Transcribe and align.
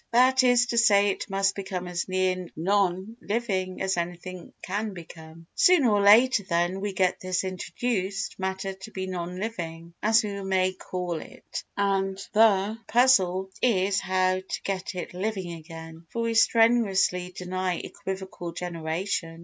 That 0.11 0.41
is 0.41 0.65
to 0.65 0.79
say 0.79 1.11
it 1.11 1.29
must 1.29 1.53
become 1.53 1.87
as 1.87 2.07
near 2.09 2.47
non 2.55 3.17
living 3.21 3.83
as 3.83 3.97
anything 3.97 4.51
can 4.63 4.95
become. 4.95 5.45
Sooner 5.53 5.91
or 5.91 6.01
later, 6.01 6.41
then, 6.41 6.81
we 6.81 6.91
get 6.91 7.19
this 7.19 7.43
introduced 7.43 8.39
matter 8.39 8.73
to 8.73 8.89
be 8.89 9.05
non 9.05 9.39
living 9.39 9.93
(as 10.01 10.23
we 10.23 10.41
may 10.41 10.73
call 10.73 11.19
it) 11.21 11.63
and 11.77 12.17
the 12.33 12.79
puzzle 12.87 13.51
is 13.61 13.99
how 13.99 14.39
to 14.39 14.61
get 14.63 14.95
it 14.95 15.13
living 15.13 15.53
again. 15.53 16.07
For 16.09 16.23
we 16.23 16.33
strenuously 16.33 17.31
deny 17.37 17.75
equivocal 17.75 18.53
generation. 18.53 19.37